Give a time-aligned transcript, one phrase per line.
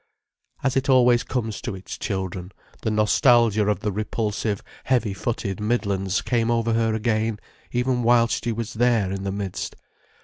[0.63, 2.51] As it always comes to its children,
[2.81, 7.37] the nostalgia of the repulsive, heavy footed Midlands came over her again,
[7.71, 9.75] even whilst she was there in the midst.